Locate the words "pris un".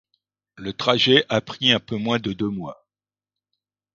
1.41-1.79